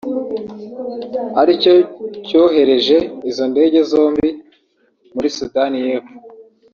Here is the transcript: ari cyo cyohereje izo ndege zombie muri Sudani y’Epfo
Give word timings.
ari 1.41 1.53
cyo 1.63 1.75
cyohereje 2.27 2.97
izo 3.29 3.45
ndege 3.53 3.77
zombie 3.91 4.33
muri 5.13 5.27
Sudani 5.37 5.77
y’Epfo 5.85 6.15